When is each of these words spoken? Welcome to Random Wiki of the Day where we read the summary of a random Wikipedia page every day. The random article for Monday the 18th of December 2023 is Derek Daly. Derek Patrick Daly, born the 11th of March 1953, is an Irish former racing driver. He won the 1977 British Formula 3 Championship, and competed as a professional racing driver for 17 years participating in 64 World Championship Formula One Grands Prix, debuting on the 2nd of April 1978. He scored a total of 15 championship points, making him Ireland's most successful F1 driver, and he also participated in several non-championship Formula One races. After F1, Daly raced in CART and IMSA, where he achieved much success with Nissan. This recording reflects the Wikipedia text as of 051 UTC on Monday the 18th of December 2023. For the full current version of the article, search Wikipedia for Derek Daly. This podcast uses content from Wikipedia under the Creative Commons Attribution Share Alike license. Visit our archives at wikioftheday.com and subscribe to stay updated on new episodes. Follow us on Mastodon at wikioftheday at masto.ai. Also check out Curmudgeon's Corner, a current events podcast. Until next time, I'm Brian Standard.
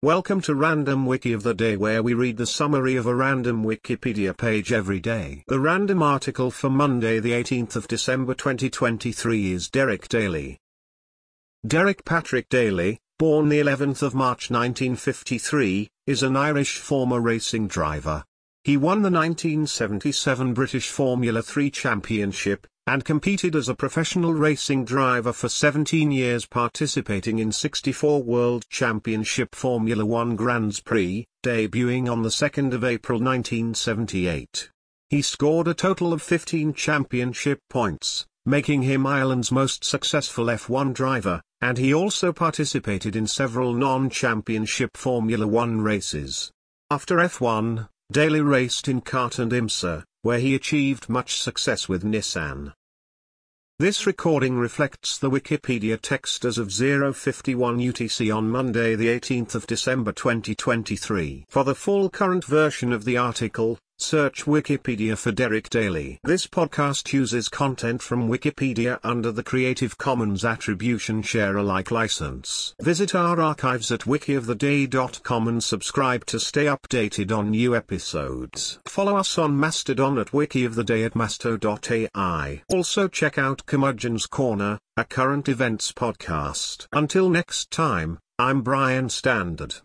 Welcome 0.00 0.42
to 0.42 0.54
Random 0.54 1.06
Wiki 1.06 1.32
of 1.32 1.42
the 1.42 1.54
Day 1.54 1.76
where 1.76 2.04
we 2.04 2.14
read 2.14 2.36
the 2.36 2.46
summary 2.46 2.94
of 2.94 3.06
a 3.06 3.14
random 3.16 3.64
Wikipedia 3.64 4.36
page 4.36 4.72
every 4.72 5.00
day. 5.00 5.42
The 5.48 5.58
random 5.58 6.04
article 6.04 6.52
for 6.52 6.70
Monday 6.70 7.18
the 7.18 7.32
18th 7.32 7.74
of 7.74 7.88
December 7.88 8.34
2023 8.34 9.52
is 9.52 9.68
Derek 9.68 10.06
Daly. 10.06 10.60
Derek 11.66 12.04
Patrick 12.04 12.48
Daly, 12.48 13.00
born 13.18 13.48
the 13.48 13.58
11th 13.58 14.02
of 14.02 14.14
March 14.14 14.52
1953, 14.52 15.88
is 16.06 16.22
an 16.22 16.36
Irish 16.36 16.78
former 16.78 17.20
racing 17.20 17.66
driver. 17.66 18.22
He 18.62 18.76
won 18.76 19.02
the 19.02 19.10
1977 19.10 20.54
British 20.54 20.90
Formula 20.90 21.42
3 21.42 21.72
Championship, 21.72 22.68
and 22.88 23.04
competed 23.04 23.54
as 23.54 23.68
a 23.68 23.74
professional 23.74 24.32
racing 24.32 24.82
driver 24.82 25.30
for 25.30 25.46
17 25.46 26.10
years 26.10 26.46
participating 26.46 27.38
in 27.38 27.52
64 27.52 28.22
World 28.22 28.64
Championship 28.70 29.54
Formula 29.54 30.06
One 30.06 30.36
Grands 30.36 30.80
Prix, 30.80 31.26
debuting 31.44 32.10
on 32.10 32.22
the 32.22 32.30
2nd 32.30 32.72
of 32.72 32.84
April 32.84 33.18
1978. 33.18 34.70
He 35.10 35.20
scored 35.20 35.68
a 35.68 35.74
total 35.74 36.14
of 36.14 36.22
15 36.22 36.72
championship 36.72 37.58
points, 37.68 38.24
making 38.46 38.80
him 38.80 39.06
Ireland's 39.06 39.52
most 39.52 39.84
successful 39.84 40.46
F1 40.46 40.94
driver, 40.94 41.42
and 41.60 41.76
he 41.76 41.92
also 41.92 42.32
participated 42.32 43.14
in 43.14 43.26
several 43.26 43.74
non-championship 43.74 44.96
Formula 44.96 45.46
One 45.46 45.82
races. 45.82 46.50
After 46.90 47.16
F1, 47.16 47.86
Daly 48.10 48.40
raced 48.40 48.88
in 48.88 49.02
CART 49.02 49.38
and 49.38 49.52
IMSA, 49.52 50.04
where 50.22 50.38
he 50.38 50.54
achieved 50.54 51.10
much 51.10 51.42
success 51.42 51.86
with 51.86 52.02
Nissan. 52.02 52.72
This 53.80 54.08
recording 54.08 54.58
reflects 54.58 55.18
the 55.18 55.30
Wikipedia 55.30 56.00
text 56.02 56.44
as 56.44 56.58
of 56.58 56.72
051 56.72 57.78
UTC 57.78 58.34
on 58.36 58.50
Monday 58.50 58.96
the 58.96 59.06
18th 59.06 59.54
of 59.54 59.68
December 59.68 60.10
2023. 60.10 61.44
For 61.48 61.62
the 61.62 61.76
full 61.76 62.10
current 62.10 62.44
version 62.44 62.92
of 62.92 63.04
the 63.04 63.16
article, 63.16 63.78
search 63.98 64.44
Wikipedia 64.44 65.16
for 65.16 65.32
Derek 65.32 65.68
Daly. 65.68 66.20
This 66.24 66.46
podcast 66.46 67.12
uses 67.12 67.48
content 67.48 68.02
from 68.02 68.28
Wikipedia 68.28 68.98
under 69.02 69.32
the 69.32 69.42
Creative 69.42 69.96
Commons 69.98 70.44
Attribution 70.44 71.22
Share 71.22 71.56
Alike 71.56 71.90
license. 71.90 72.74
Visit 72.80 73.14
our 73.14 73.40
archives 73.40 73.90
at 73.90 74.00
wikioftheday.com 74.00 75.48
and 75.48 75.62
subscribe 75.62 76.24
to 76.26 76.40
stay 76.40 76.64
updated 76.66 77.36
on 77.36 77.50
new 77.50 77.74
episodes. 77.74 78.78
Follow 78.86 79.16
us 79.16 79.36
on 79.38 79.58
Mastodon 79.58 80.18
at 80.18 80.28
wikioftheday 80.28 81.04
at 81.04 81.14
masto.ai. 81.14 82.62
Also 82.72 83.08
check 83.08 83.38
out 83.38 83.66
Curmudgeon's 83.66 84.26
Corner, 84.26 84.78
a 84.96 85.04
current 85.04 85.48
events 85.48 85.92
podcast. 85.92 86.86
Until 86.92 87.28
next 87.28 87.70
time, 87.70 88.18
I'm 88.38 88.62
Brian 88.62 89.08
Standard. 89.08 89.74